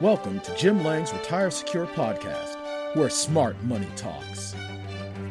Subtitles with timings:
[0.00, 2.54] Welcome to Jim Lange's Retire Secure podcast,
[2.94, 4.54] where smart money talks.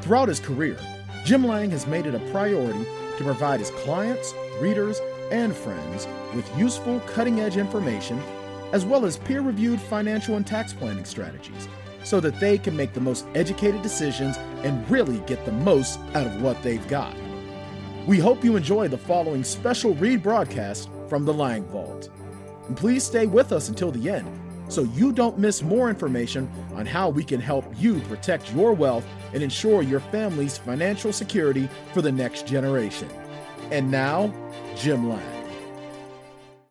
[0.01, 0.77] Throughout his career,
[1.23, 2.83] Jim Lange has made it a priority
[3.17, 4.99] to provide his clients, readers,
[5.31, 8.21] and friends with useful cutting edge information,
[8.73, 11.69] as well as peer reviewed financial and tax planning strategies,
[12.03, 16.27] so that they can make the most educated decisions and really get the most out
[16.27, 17.15] of what they've got.
[18.05, 22.09] We hope you enjoy the following special read broadcast from the Lange Vault.
[22.67, 24.27] And please stay with us until the end
[24.69, 29.05] so you don't miss more information on how we can help you protect your wealth
[29.33, 33.09] and ensure your family's financial security for the next generation.
[33.71, 34.33] And now,
[34.75, 35.37] Jim Lange.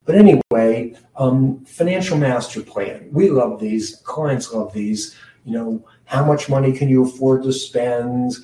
[0.05, 3.09] But anyway, um, financial master plan.
[3.11, 3.97] We love these.
[4.05, 5.17] Clients love these.
[5.45, 8.35] You know, how much money can you afford to spend?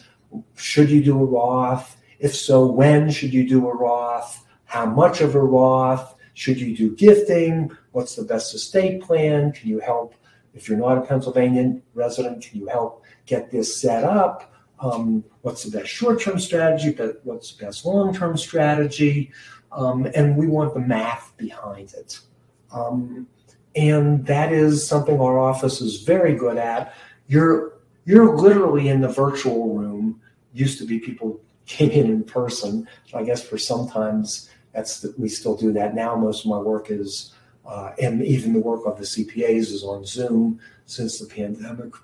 [0.57, 1.97] Should you do a Roth?
[2.19, 4.45] If so, when should you do a Roth?
[4.65, 6.15] How much of a Roth?
[6.35, 7.71] Should you do gifting?
[7.93, 9.53] What's the best estate plan?
[9.53, 10.15] Can you help?
[10.55, 14.53] If you're not a Pennsylvania resident, can you help get this set up?
[14.81, 16.97] Um, what's the best short term strategy?
[17.23, 19.31] What's the best long term strategy?
[19.71, 22.19] Um, and we want the math behind it.
[22.73, 23.27] Um,
[23.75, 26.95] and that is something our office is very good at.
[27.29, 30.21] You're you're literally in the virtual room.
[30.53, 32.87] Used to be people came in in person.
[33.15, 36.17] I guess for sometimes that's the, we still do that now.
[36.17, 37.33] Most of my work is,
[37.67, 41.95] uh, and even the work of the CPAs is on Zoom since the pandemic.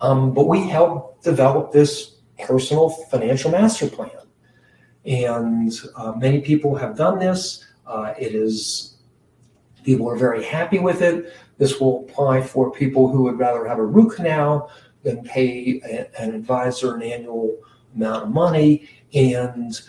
[0.00, 4.10] Um, but we help develop this personal financial master plan,
[5.04, 7.64] and uh, many people have done this.
[7.86, 8.96] Uh, it is
[9.84, 11.32] people are very happy with it.
[11.58, 14.70] This will apply for people who would rather have a root canal
[15.02, 17.56] than pay a, an advisor an annual
[17.94, 19.80] amount of money and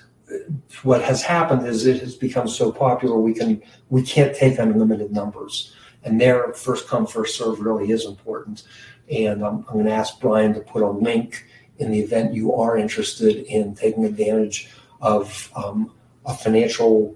[0.83, 5.11] what has happened is it has become so popular we can we can't take unlimited
[5.11, 5.73] numbers.
[6.03, 8.63] And their first come first serve really is important.
[9.09, 11.45] And I'm, I'm going to ask brian to put a link
[11.77, 14.69] in the event you are interested in taking advantage
[15.01, 15.91] of um,
[16.25, 17.15] a financial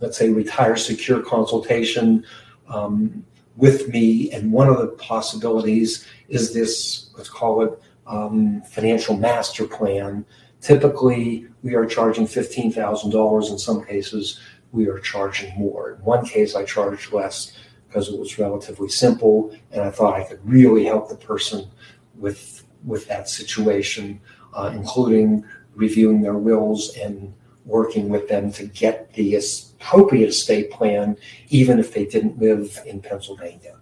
[0.00, 2.24] let's say retire secure consultation
[2.68, 3.24] um,
[3.56, 4.30] with me.
[4.32, 10.24] And one of the possibilities is this let's call it um, financial master plan
[10.66, 13.50] Typically, we are charging $15,000.
[13.52, 14.40] In some cases,
[14.72, 15.92] we are charging more.
[15.92, 17.52] In one case, I charged less
[17.86, 21.70] because it was relatively simple and I thought I could really help the person
[22.16, 24.20] with, with that situation,
[24.54, 25.44] uh, including
[25.76, 27.32] reviewing their wills and
[27.64, 31.16] working with them to get the appropriate estate plan,
[31.48, 33.76] even if they didn't live in Pennsylvania.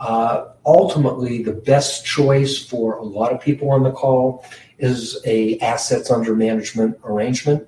[0.00, 4.44] Uh, ultimately, the best choice for a lot of people on the call
[4.78, 7.66] is a assets under management arrangement.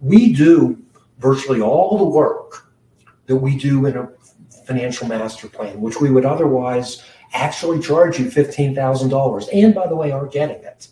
[0.00, 0.78] We do
[1.18, 2.70] virtually all the work
[3.26, 4.08] that we do in a
[4.66, 9.48] financial master plan, which we would otherwise actually charge you $15,000.
[9.52, 10.88] And by the way, are getting it.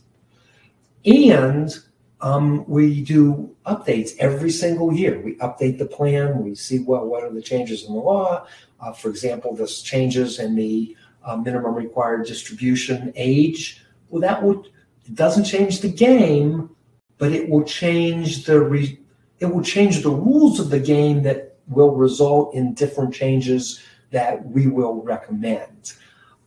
[1.05, 1.75] And
[2.23, 5.21] um, we do updates every single year.
[5.21, 6.43] We update the plan.
[6.43, 8.47] We see well what are the changes in the law.
[8.81, 13.85] Uh, for example, this changes in the uh, minimum required distribution age.
[14.09, 14.69] Well, that would
[15.05, 16.71] it doesn't change the game,
[17.19, 19.01] but it will change the re,
[19.41, 24.45] it will change the rules of the game that will result in different changes that
[24.47, 25.95] we will recommend.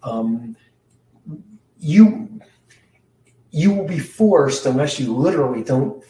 [0.04, 0.56] Um,
[1.80, 2.40] you
[3.56, 6.04] you will be forced unless you literally don't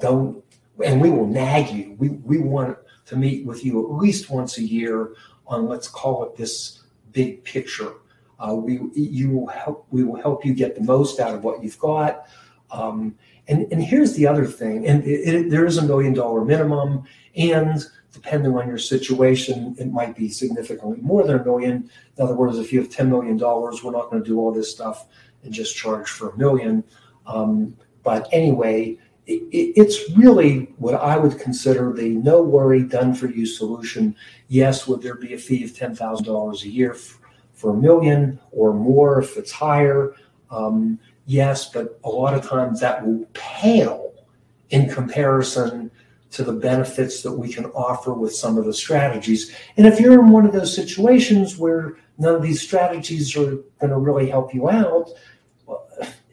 [0.00, 0.42] don't
[0.84, 1.94] and we will nag you.
[1.98, 5.14] We we want to meet with you at least once a year
[5.46, 6.82] on let's call it this
[7.12, 7.92] big picture
[8.38, 11.62] uh, we you will help we will help you get the most out of what
[11.62, 12.26] you've got.
[12.70, 13.16] Um,
[13.48, 17.04] and and here's the other thing, and it, it, there is a million dollar minimum,
[17.34, 21.90] and depending on your situation, it might be significantly more than a million.
[22.16, 24.52] In other words, if you have ten million dollars, we're not going to do all
[24.52, 25.06] this stuff
[25.42, 26.84] and just charge for a million.
[27.26, 33.28] Um, but anyway, it, it's really what I would consider the no worry, done for
[33.28, 34.16] you solution.
[34.48, 36.96] Yes, would there be a fee of ten thousand dollars a year?
[37.58, 40.14] for a million or more if it's higher.
[40.48, 44.14] Um, yes, but a lot of times that will pale
[44.70, 45.90] in comparison
[46.30, 49.52] to the benefits that we can offer with some of the strategies.
[49.76, 53.90] And if you're in one of those situations where none of these strategies are going
[53.90, 55.10] to really help you out,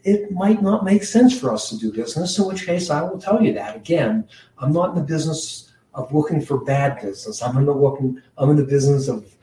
[0.04, 3.18] it might not make sense for us to do business, in which case I will
[3.18, 3.76] tell you that.
[3.76, 4.28] Again,
[4.58, 7.42] I'm not in the business of looking for bad business.
[7.42, 9.34] I'm in the looking, I'm in the business of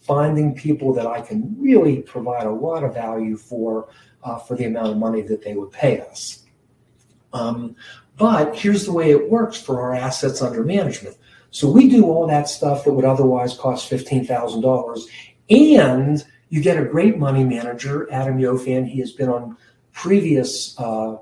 [0.00, 3.88] finding people that I can really provide a lot of value for
[4.22, 6.44] uh, for the amount of money that they would pay us.
[7.32, 7.74] Um,
[8.16, 11.16] but here's the way it works for our assets under management.
[11.50, 15.00] So we do all that stuff that would otherwise cost $15,000.
[15.52, 18.86] And you get a great money manager, Adam Yofan.
[18.88, 19.56] He has been on
[19.92, 21.16] previous uh,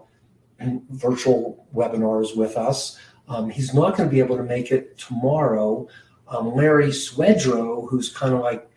[0.90, 2.98] virtual webinars with us.
[3.28, 5.88] Um, he's not going to be able to make it tomorrow.
[6.28, 8.70] Um, Larry Swedroe, who's kind of like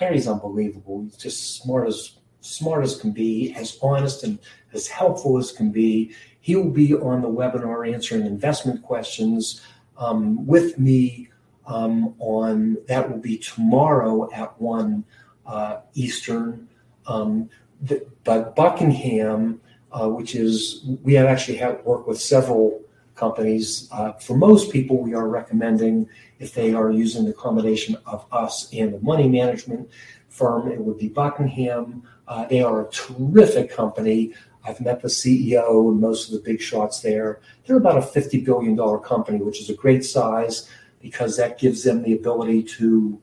[0.00, 1.02] Larry's unbelievable.
[1.02, 4.38] He's just smart as smart as can be, as honest and
[4.72, 6.14] as helpful as can be.
[6.40, 9.62] He will be on the webinar answering investment questions
[9.96, 11.28] um, with me
[11.68, 15.04] um, on that will be tomorrow at one
[15.46, 16.68] uh, Eastern.
[17.06, 17.48] Um,
[17.82, 19.60] the, but Buckingham,
[19.92, 22.82] uh, which is we have actually had worked with several
[23.14, 23.88] companies.
[23.92, 28.72] Uh, for most people, we are recommending if they are using the combination of us
[28.72, 29.88] and the money management
[30.28, 32.02] firm, it would be Buckingham.
[32.26, 34.32] Uh, they are a terrific company.
[34.64, 37.40] I've met the CEO and most of the big shots there.
[37.66, 40.68] They're about a $50 billion company, which is a great size
[41.00, 43.20] because that gives them the ability to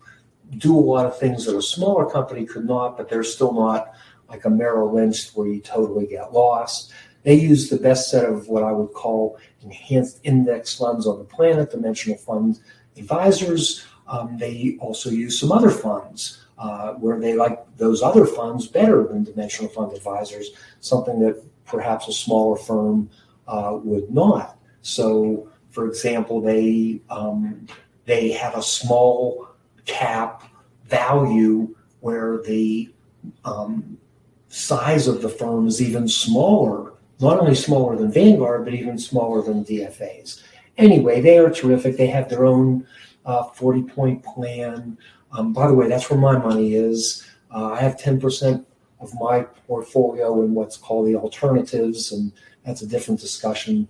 [0.57, 3.93] do a lot of things that a smaller company could not, but they're still not
[4.29, 6.91] like a Merrill Lynch where you totally get lost.
[7.23, 11.25] They use the best set of what I would call enhanced index funds on the
[11.25, 12.59] planet, dimensional fund
[12.97, 13.85] advisors.
[14.07, 19.07] Um, they also use some other funds uh, where they like those other funds better
[19.07, 23.09] than dimensional fund advisors, something that perhaps a smaller firm
[23.47, 24.57] uh, would not.
[24.81, 27.67] So, for example, they um,
[28.05, 29.49] they have a small
[29.85, 30.43] cap
[30.85, 32.89] value where the
[33.43, 33.97] um,
[34.47, 39.41] size of the firm is even smaller, not only smaller than Vanguard, but even smaller
[39.41, 40.43] than DFAs.
[40.77, 41.97] Anyway, they are terrific.
[41.97, 42.87] They have their own
[43.25, 44.97] uh, 40 point plan.
[45.33, 47.27] Um, by the way, that's where my money is.
[47.53, 48.63] Uh, I have 10%
[49.01, 52.31] of my portfolio in what's called the alternatives, and
[52.63, 53.89] that's a different discussion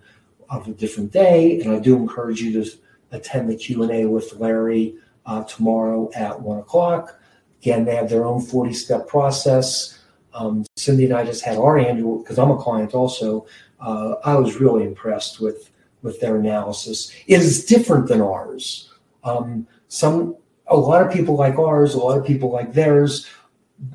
[0.49, 1.61] of a different day.
[1.61, 2.69] And I do encourage you to
[3.11, 4.95] attend the Q&A with Larry
[5.25, 7.19] uh, tomorrow at 1 o'clock.
[7.61, 9.99] Again, they have their own 40-step process.
[10.33, 13.47] Um, Cindy and I just had our annual, because I'm a client also,
[13.79, 15.71] uh, I was really impressed with,
[16.01, 17.11] with their analysis.
[17.27, 18.91] It is different than ours.
[19.23, 20.35] Um, some
[20.67, 23.27] a lot of people like ours, a lot of people like theirs.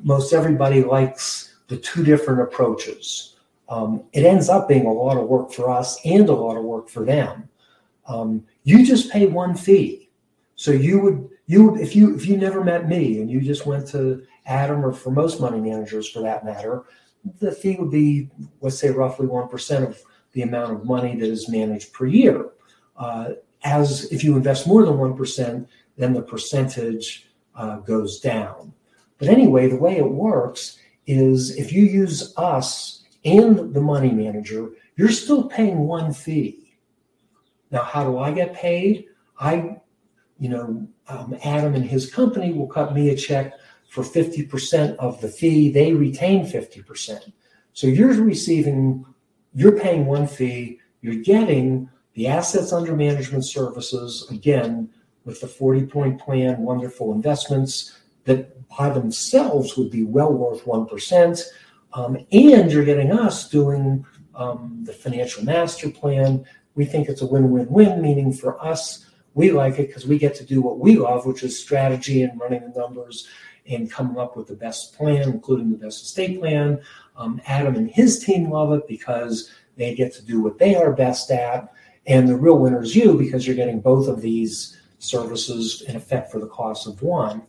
[0.03, 3.37] Most everybody likes the two different approaches.
[3.71, 6.65] Um, it ends up being a lot of work for us and a lot of
[6.65, 7.49] work for them.
[8.07, 10.11] Um, you just pay one fee,
[10.57, 13.67] so you would you would if you if you never met me and you just
[13.67, 16.83] went to Adam or for most money managers for that matter,
[17.39, 18.29] the fee would be
[18.61, 20.03] let's say roughly one percent of
[20.33, 22.51] the amount of money that is managed per year.
[22.97, 23.31] Uh,
[23.63, 28.73] as if you invest more than one percent, then the percentage uh, goes down.
[29.19, 34.71] But anyway, the way it works is if you use us and the money manager,
[34.97, 36.77] you're still paying one fee.
[37.71, 39.07] Now, how do I get paid?
[39.39, 39.77] I,
[40.39, 43.55] you know, um, Adam and his company will cut me a check
[43.89, 45.71] for 50% of the fee.
[45.71, 47.33] They retain 50%.
[47.73, 49.05] So you're receiving,
[49.55, 54.91] you're paying one fee, you're getting the assets under management services, again,
[55.25, 61.43] with the 40 point plan, wonderful investments that by themselves would be well worth 1%.
[61.93, 64.05] Um, and you're getting us doing
[64.35, 66.45] um, the financial master plan.
[66.75, 70.19] We think it's a win win win, meaning for us, we like it because we
[70.19, 73.29] get to do what we love, which is strategy and running the numbers
[73.69, 76.81] and coming up with the best plan, including the best estate plan.
[77.17, 80.93] Um, Adam and his team love it because they get to do what they are
[80.93, 81.73] best at.
[82.07, 86.31] And the real winner is you because you're getting both of these services in effect
[86.31, 87.43] for the cost of one.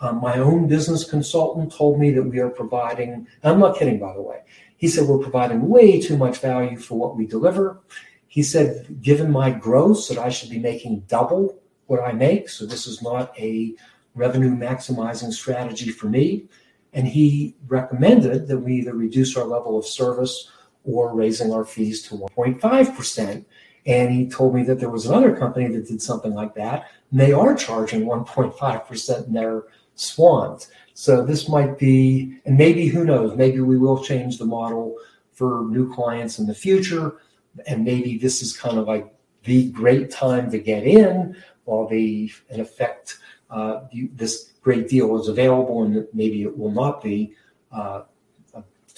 [0.00, 4.14] Um, my own business consultant told me that we are providing, I'm not kidding, by
[4.14, 4.42] the way.
[4.76, 7.80] He said we're providing way too much value for what we deliver.
[8.28, 12.48] He said, given my gross, that I should be making double what I make.
[12.48, 13.74] So this is not a
[14.14, 16.48] revenue maximizing strategy for me.
[16.92, 20.50] And he recommended that we either reduce our level of service
[20.84, 23.44] or raising our fees to 1.5%.
[23.86, 26.90] And he told me that there was another company that did something like that.
[27.10, 29.64] And they are charging 1.5% in their
[30.00, 30.68] swans.
[30.94, 34.96] So this might be, and maybe who knows, maybe we will change the model
[35.32, 37.20] for new clients in the future.
[37.66, 39.12] And maybe this is kind of like
[39.44, 43.18] the great time to get in while the, in effect,
[43.50, 47.34] uh, this great deal is available and maybe it will not be
[47.72, 48.02] uh,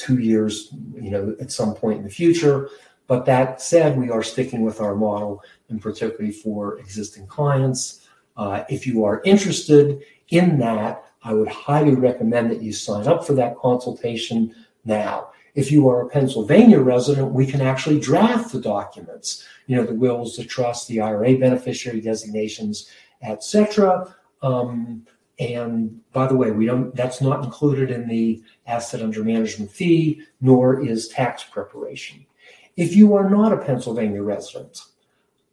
[0.00, 2.70] two years, you know, at some point in the future.
[3.06, 8.08] But that said, we are sticking with our model, and particularly for existing clients.
[8.36, 13.26] Uh, if you are interested in that, I would highly recommend that you sign up
[13.26, 15.30] for that consultation now.
[15.54, 19.94] If you are a Pennsylvania resident, we can actually draft the documents, you know, the
[19.94, 22.88] wills, the trust, the IRA beneficiary designations,
[23.22, 24.14] etc.
[24.42, 25.06] Um,
[25.38, 26.94] and by the way, we don't.
[26.94, 32.24] That's not included in the asset under management fee, nor is tax preparation.
[32.76, 34.82] If you are not a Pennsylvania resident,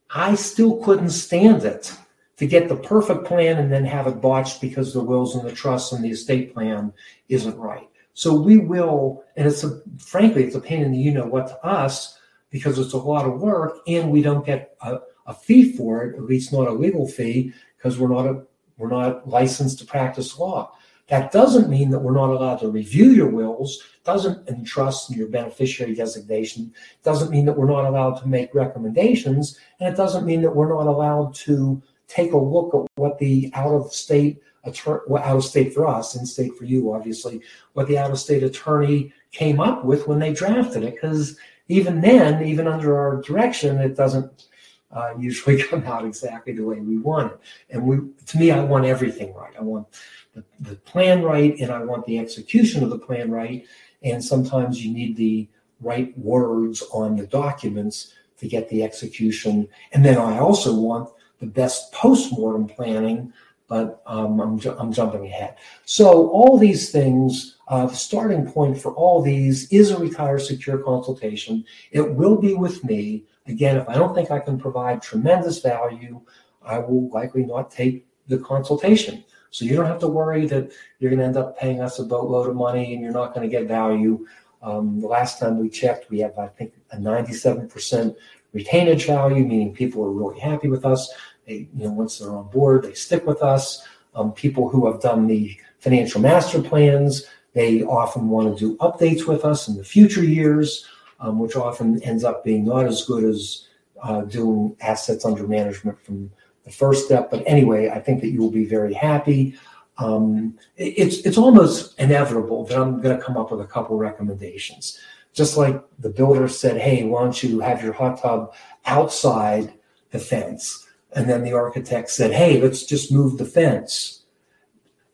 [0.10, 1.93] I still couldn't stand it
[2.38, 5.51] to get the perfect plan and then have it botched because the wills and the
[5.51, 6.94] trusts and the estate plan
[7.29, 7.88] isn't right.
[8.13, 11.48] So we will, and it's a, frankly, it's a pain in the you know what
[11.48, 12.17] to us
[12.50, 16.15] because it's a lot of work and we don't get a, a fee for it,
[16.15, 18.44] at least not a legal fee, because we're not a,
[18.77, 20.72] we're not licensed to practice law.
[21.08, 25.96] That doesn't mean that we're not allowed to review your wills, doesn't entrust your beneficiary
[25.96, 30.56] designation, doesn't mean that we're not allowed to make recommendations, and it doesn't mean that
[30.56, 35.37] we're not allowed to take a look at what the out of state attorney, out
[35.37, 37.41] of state for us, in state for you, obviously,
[37.73, 40.95] what the out of state attorney came up with when they drafted it.
[40.95, 41.37] Because
[41.67, 44.47] even then, even under our direction, it doesn't
[44.91, 47.39] uh, usually come out exactly the way we want it.
[47.69, 49.53] And we, to me, I want everything right.
[49.57, 49.87] I want
[50.33, 53.65] the, the plan right, and I want the execution of the plan right.
[54.03, 55.47] And sometimes you need the
[55.81, 59.67] right words on the documents to get the execution.
[59.93, 61.09] And then I also want
[61.39, 63.32] the best post-mortem planning,
[63.67, 65.58] but um, I'm, ju- I'm jumping ahead.
[65.86, 70.77] So all these things, uh, the starting point for all these is a retire secure
[70.79, 71.65] consultation.
[71.91, 73.25] It will be with me.
[73.46, 76.22] Again, if I don't think I can provide tremendous value,
[76.63, 79.24] I will likely not take the consultation.
[79.51, 82.03] So you don't have to worry that you're going to end up paying us a
[82.03, 84.25] boatload of money and you're not going to get value.
[84.61, 88.15] Um, the last time we checked, we have, I think, a 97%
[88.53, 91.11] retainage value, meaning people are really happy with us.
[91.45, 93.85] They, you know, once they're on board, they stick with us.
[94.15, 99.27] Um, people who have done the financial master plans, they often want to do updates
[99.27, 100.87] with us in the future years,
[101.19, 103.67] um, which often ends up being not as good as
[104.03, 106.31] uh, doing assets under management from
[106.65, 107.31] the first step.
[107.31, 109.55] But anyway, I think that you will be very happy.
[110.00, 115.00] Um, it's it's almost inevitable that I'm going to come up with a couple recommendations
[115.38, 118.56] just like the builder said, hey, why don't you have your hot tub
[118.88, 119.72] outside
[120.10, 120.88] the fence?
[121.16, 124.24] And then the architect said, hey, let's just move the fence.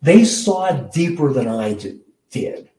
[0.02, 1.78] They saw it deeper than I
[2.32, 2.70] did.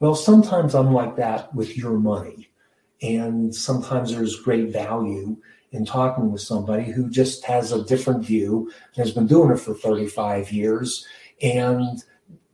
[0.00, 2.50] Well, sometimes I'm like that with your money.
[3.00, 5.36] And sometimes there's great value
[5.70, 9.60] in talking with somebody who just has a different view and has been doing it
[9.60, 11.06] for 35 years.
[11.42, 12.02] And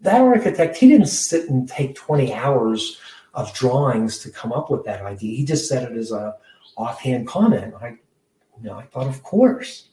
[0.00, 2.98] that architect, he didn't sit and take 20 hours
[3.32, 5.36] of drawings to come up with that idea.
[5.36, 6.36] He just said it as a
[6.76, 7.74] offhand comment.
[7.80, 9.88] I, you know, I thought, of course.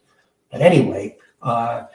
[0.52, 1.86] But anyway, uh,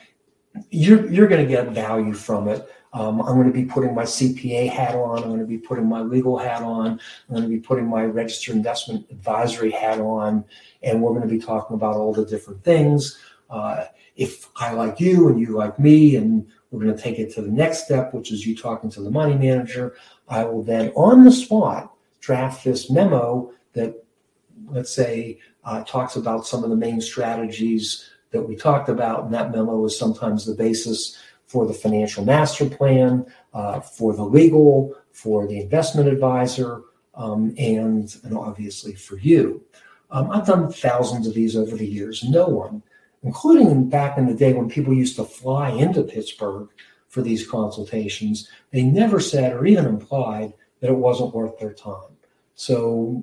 [0.71, 2.69] you're you're going to get value from it.
[2.93, 5.23] Um, I'm going to be putting my CPA hat on.
[5.23, 6.93] I'm going to be putting my legal hat on.
[6.93, 10.45] I'm going to be putting my registered investment advisory hat on,
[10.83, 13.19] and we're going to be talking about all the different things.
[13.51, 13.85] Uh,
[14.17, 17.41] if I like you and you like me, and we're going to take it to
[17.41, 19.97] the next step, which is you talking to the money manager.
[20.29, 24.05] I will then, on the spot, draft this memo that,
[24.69, 29.25] let's say, uh, talks about some of the main strategies that we talked about.
[29.25, 31.17] And that memo is sometimes the basis
[31.47, 36.83] for the financial master plan, uh, for the legal, for the investment advisor,
[37.15, 39.65] um, and, and obviously for you.
[40.11, 42.23] Um, I've done thousands of these over the years.
[42.23, 42.83] No one,
[43.27, 46.69] including back in the day when people used to fly into Pittsburgh
[47.09, 52.17] for these consultations, they never said or even implied that it wasn't worth their time.
[52.55, 53.23] So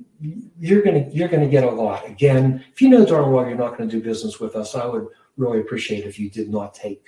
[0.59, 2.07] you're gonna you're gonna get a lot.
[2.07, 5.07] Again, if you know darn well you're not to do business with us, I would
[5.37, 7.03] really appreciate if you did not take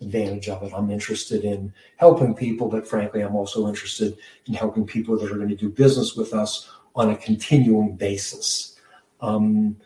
[0.00, 0.72] advantage of it.
[0.74, 5.36] I'm interested in helping people, but frankly, I'm also interested in helping people that are
[5.36, 8.76] going to do business with us on a continuing basis.
[9.20, 9.76] Um,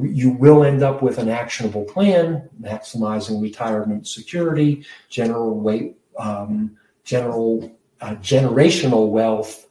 [0.00, 7.70] you will end up with an actionable plan, maximizing retirement security, general weight, um, general
[8.00, 9.68] uh, generational wealth.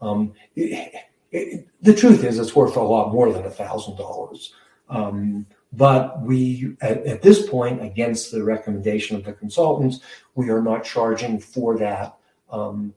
[0.00, 0.94] Um, it,
[1.32, 4.54] it, the truth is, it's worth a lot more than a thousand dollars.
[4.88, 10.00] Um, but we, at, at, this point, against the recommendation of the consultants,
[10.36, 12.16] we are not charging for that
[12.50, 12.94] um,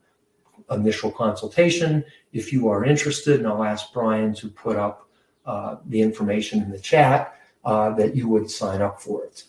[0.70, 2.04] initial consultation.
[2.32, 5.07] If you are interested, and I'll ask Brian to put up
[5.48, 9.44] uh, the information in the chat uh, that you would sign up for it.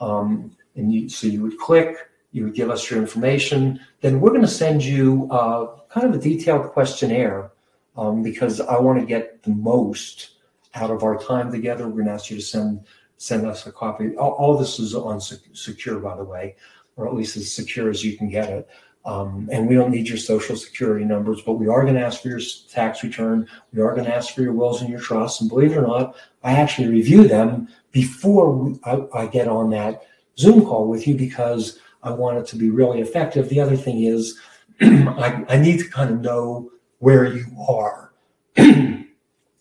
[0.00, 1.96] Um, and you, so you would click,
[2.32, 3.78] you would give us your information.
[4.00, 7.50] Then we're going to send you uh, kind of a detailed questionnaire
[7.98, 10.30] um, because I want to get the most
[10.74, 11.86] out of our time together.
[11.86, 12.84] We're going to ask you to send
[13.18, 14.16] send us a copy.
[14.16, 16.56] All, all this is on secure, by the way,
[16.96, 18.68] or at least as secure as you can get it.
[19.04, 22.22] Um, and we don't need your social security numbers, but we are going to ask
[22.22, 22.40] for your
[22.70, 23.48] tax return.
[23.72, 25.40] We are going to ask for your wills and your trusts.
[25.40, 30.06] And believe it or not, I actually review them before I, I get on that
[30.38, 33.48] Zoom call with you because I want it to be really effective.
[33.48, 34.38] The other thing is,
[34.80, 38.12] I, I need to kind of know where you are.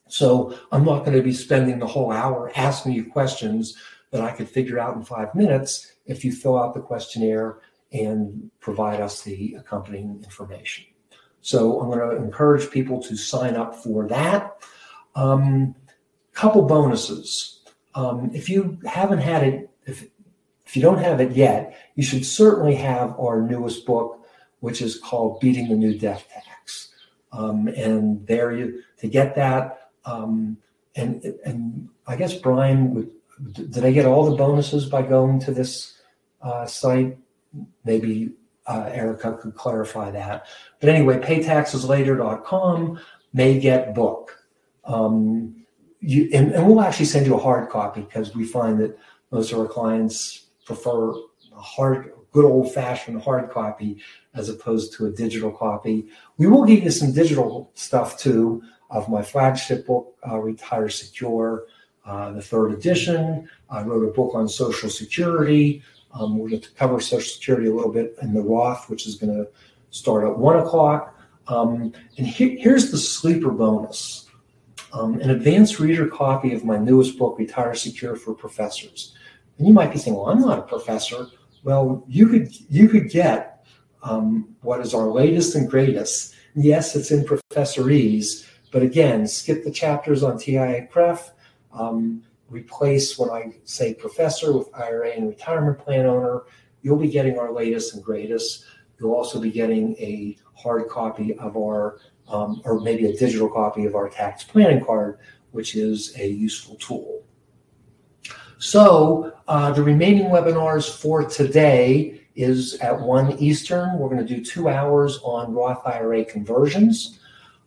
[0.07, 3.75] so I'm not going to be spending the whole hour asking you questions
[4.12, 7.57] that I could figure out in five minutes if you fill out the questionnaire
[7.91, 10.86] and provide us the accompanying information.
[11.41, 14.57] So I'm going to encourage people to sign up for that.
[15.15, 15.75] Um,
[16.33, 17.60] couple bonuses.
[17.95, 20.07] Um, if you haven't had it, if,
[20.65, 24.25] if you don't have it yet, you should certainly have our newest book,
[24.62, 26.93] which is called Beating the New Death Tax.
[27.33, 29.89] Um, and there you to get that.
[30.05, 30.57] Um,
[30.95, 33.10] and and I guess Brian would
[33.53, 35.98] did I get all the bonuses by going to this
[36.41, 37.17] uh, site?
[37.84, 38.34] Maybe
[38.67, 40.48] uh, Erica could clarify that.
[40.79, 43.00] But anyway, paytaxeslater.com
[43.34, 44.38] may get book.
[44.84, 45.65] Um,
[46.00, 48.98] you, and, and, we'll actually send you a hard copy because we find that
[49.31, 54.01] most of our clients prefer a hard, good old fashioned hard copy
[54.34, 56.08] as opposed to a digital copy.
[56.38, 61.65] We will give you some digital stuff too of my flagship book, uh, Retire Secure,
[62.05, 63.48] uh, the third edition.
[63.70, 65.84] I wrote a book on Social Security.
[66.13, 69.15] Um, we're going to cover Social Security a little bit in the Roth, which is
[69.15, 69.50] going to
[69.91, 71.18] start at one o'clock.
[71.48, 74.30] Um, and he, here's the sleeper bonus
[74.94, 79.15] um, an advanced reader copy of my newest book, Retire Secure for Professors.
[79.58, 81.27] And you might be saying, well, I'm not a professor.
[81.63, 83.65] Well, you could you could get
[84.03, 86.36] um, what is our latest and greatest.
[86.56, 91.32] Yes, it's in professorese, but again, skip the chapters on TIAA-CREF.
[91.72, 96.43] Um, replace when I say professor with IRA and retirement plan owner.
[96.81, 98.65] You'll be getting our latest and greatest.
[99.00, 103.86] You'll also be getting a hard copy of our, um, or maybe a digital copy
[103.86, 105.20] of our tax planning card,
[105.51, 107.24] which is a useful tool.
[108.60, 113.98] So uh, the remaining webinars for today is at 1 Eastern.
[113.98, 117.20] We're going to do two hours on Roth IRA conversions.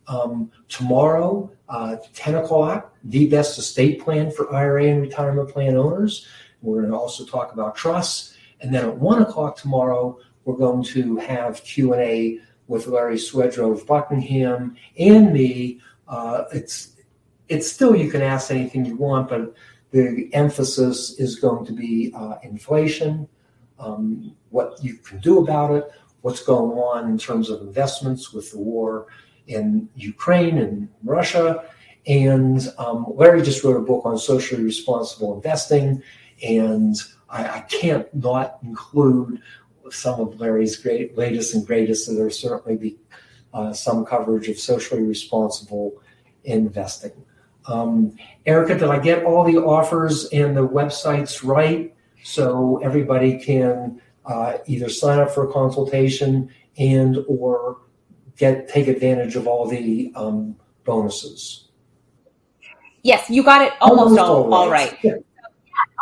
[0.07, 6.27] Um, tomorrow, uh, 10 o'clock, the best estate plan for IRA and retirement plan owners.
[6.61, 8.37] We're going to also talk about trusts.
[8.61, 13.85] And then at 1 o'clock tomorrow, we're going to have Q&A with Larry Swedroe of
[13.85, 15.79] Buckingham and me.
[16.07, 16.93] Uh, it's
[17.47, 19.53] it's still you can ask anything you want, but
[19.91, 23.27] the emphasis is going to be uh, inflation,
[23.79, 25.89] um, what you can do about it,
[26.21, 29.07] what's going on in terms of investments with the war
[29.47, 31.65] in Ukraine and Russia.
[32.07, 36.01] And um, Larry just wrote a book on socially responsible investing.
[36.43, 36.95] And
[37.29, 39.41] I, I can't not include
[39.89, 42.05] some of Larry's great latest and greatest.
[42.05, 42.97] So there'll certainly be
[43.53, 46.01] uh, some coverage of socially responsible
[46.43, 47.11] investing.
[47.67, 54.01] Um, Erica, did I get all the offers and the websites right so everybody can
[54.25, 57.77] uh, either sign up for a consultation and or
[58.37, 61.65] get take advantage of all the um, bonuses.
[63.03, 64.91] Yes, you got it almost, almost all, all right.
[64.91, 64.99] right.
[65.03, 65.13] Yeah.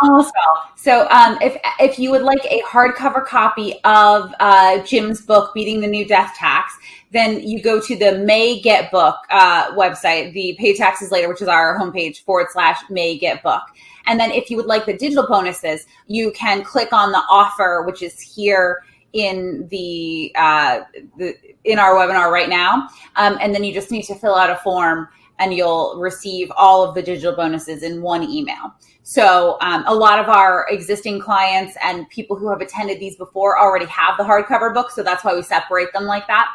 [0.01, 0.63] Almost all.
[0.75, 5.81] So, um, if if you would like a hardcover copy of uh, Jim's book, "Beating
[5.81, 6.77] the New Death Tax,"
[7.11, 11.41] then you go to the May Get Book uh, website, the Pay Taxes Later, which
[11.41, 13.61] is our homepage forward slash May Get Book.
[14.05, 17.83] And then, if you would like the digital bonuses, you can click on the offer,
[17.85, 20.81] which is here in the, uh,
[21.17, 24.49] the in our webinar right now, um, and then you just need to fill out
[24.49, 25.07] a form,
[25.39, 28.73] and you'll receive all of the digital bonuses in one email.
[29.03, 33.59] So um, a lot of our existing clients and people who have attended these before
[33.59, 36.47] already have the hardcover book, so that's why we separate them like that.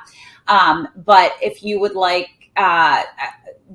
[0.49, 3.03] Um, but if you would like uh,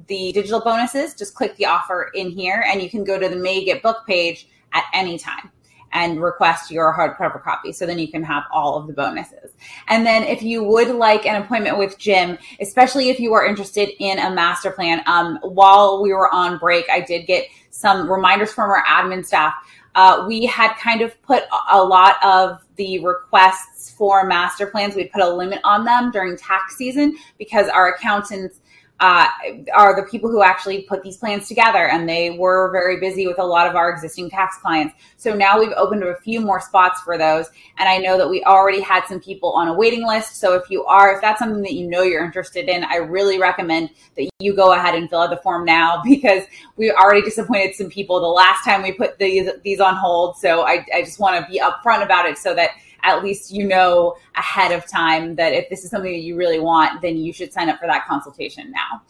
[0.07, 3.37] the digital bonuses, just click the offer in here, and you can go to the
[3.37, 5.51] May Get Book page at any time
[5.93, 7.71] and request your hardcover copy.
[7.71, 9.51] So then you can have all of the bonuses.
[9.87, 13.89] And then if you would like an appointment with Jim, especially if you are interested
[13.99, 18.51] in a master plan, um, while we were on break, I did get some reminders
[18.51, 19.53] from our admin staff.
[19.95, 25.05] Uh, we had kind of put a lot of the requests for master plans, we
[25.05, 28.59] put a limit on them during tax season because our accountants
[29.03, 29.27] uh,
[29.75, 33.37] are the people who actually put these plans together, and they were very busy with
[33.37, 34.95] a lot of our existing tax clients.
[35.17, 38.29] So now we've opened up a few more spots for those, and I know that
[38.29, 40.37] we already had some people on a waiting list.
[40.37, 43.39] So if you are, if that's something that you know you're interested in, I really
[43.39, 46.43] recommend that you go ahead and fill out the form now because
[46.77, 50.37] we already disappointed some people the last time we put these these on hold.
[50.37, 52.69] So I, I just want to be upfront about it so that
[53.03, 56.59] at least you know ahead of time that if this is something that you really
[56.59, 59.01] want, then you should sign up for that consultation now.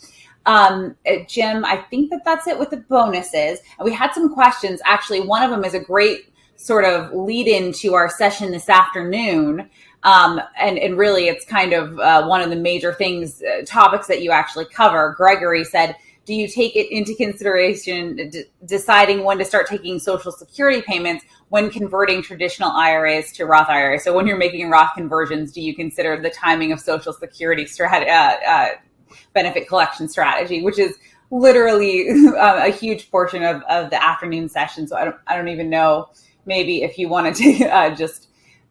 [0.46, 3.60] Um, uh, Jim, I think that that's it with the bonuses.
[3.80, 4.82] And we had some questions.
[4.86, 9.70] Actually, one of them is a great sort of lead into our session this afternoon.
[10.04, 14.08] Um, and, and really, it's kind of uh, one of the major things, uh, topics
[14.08, 15.14] that you actually cover.
[15.18, 20.32] Gregory said, do you take it into consideration d- deciding when to start taking social
[20.32, 24.04] security payments when converting traditional IRAs to Roth IRAs?
[24.04, 28.08] So when you're making Roth conversions, do you consider the timing of social security strat-
[28.08, 28.70] uh, uh,
[29.34, 30.98] benefit collection strategy, which is
[31.32, 34.88] literally uh, a huge portion of, of the afternoon session.
[34.88, 36.10] So I don't, I don't even know
[36.46, 38.28] maybe if you wanted to uh, just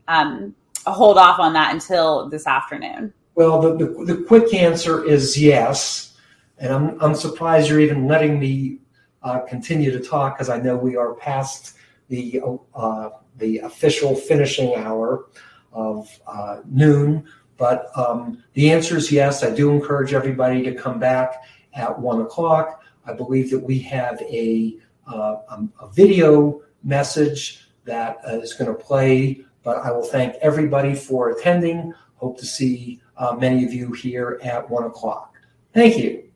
[0.08, 0.54] um,
[0.86, 3.12] hold off on that until this afternoon.
[3.34, 6.16] Well, the, the, the quick answer is yes.
[6.58, 8.78] And I'm, I'm surprised you're even letting me
[9.22, 11.76] uh, continue to talk because I know we are past
[12.12, 12.42] the,
[12.74, 15.30] uh, the official finishing hour
[15.72, 17.24] of uh, noon.
[17.56, 19.42] But um, the answer is yes.
[19.42, 22.82] I do encourage everybody to come back at one o'clock.
[23.06, 28.76] I believe that we have a, uh, um, a video message that is going to
[28.78, 29.44] play.
[29.62, 31.94] But I will thank everybody for attending.
[32.16, 35.34] Hope to see uh, many of you here at one o'clock.
[35.72, 36.31] Thank you.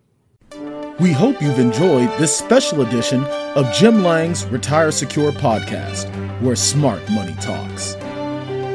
[0.99, 3.23] We hope you've enjoyed this special edition
[3.55, 6.09] of Jim Lange's Retire Secure podcast,
[6.41, 7.97] where smart money talks.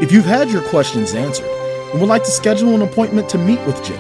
[0.04, 3.60] If you've had your questions answered and would like to schedule an appointment to meet
[3.66, 3.98] with Jim,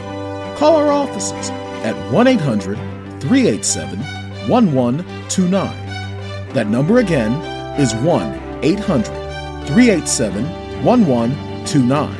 [0.56, 1.50] call our offices
[1.84, 2.78] at 1 800
[3.22, 3.98] 387
[4.48, 6.54] 1129.
[6.54, 7.32] That number again
[7.80, 9.06] is 1 800
[9.66, 10.44] 387
[10.86, 12.16] 1129.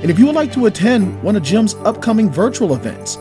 [0.00, 3.18] And if you would like to attend one of Jim's upcoming virtual events,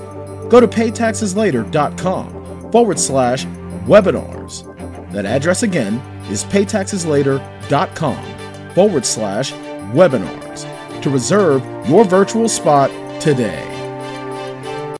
[0.49, 3.45] go to paytaxeslater.com forward slash
[3.85, 4.65] webinars.
[5.11, 5.95] That address again
[6.29, 9.51] is paytaxeslater.com forward slash
[9.93, 13.78] webinars to reserve your virtual spot today.